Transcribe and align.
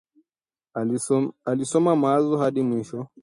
aliisoma 1.43 1.95
mwanzo 1.95 2.37
hadi 2.37 2.63
mwisho 2.63 3.07